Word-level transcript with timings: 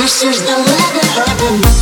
Ты 0.00 0.06
все 0.06 0.32
ждала 0.32 0.64
до 0.64 1.20
этого 1.20 1.79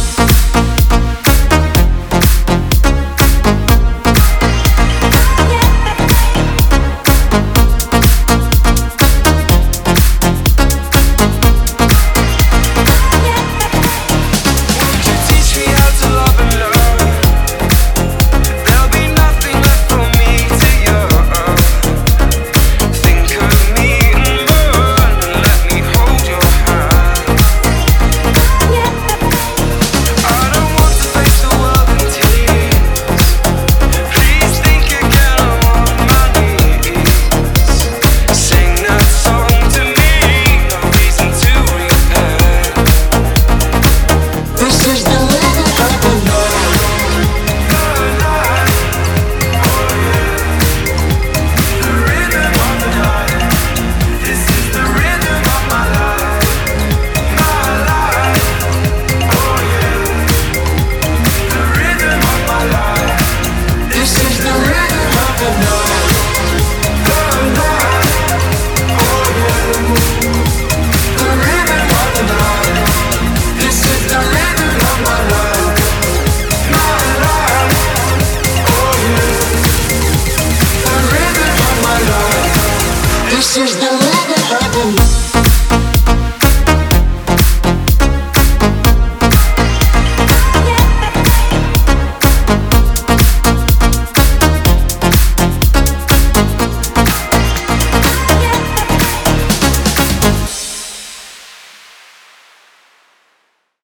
This 83.38 83.56
is 83.56 83.76
the 83.76 83.84
love 83.84 84.30
of 84.30 84.74
heaven. 84.74 85.17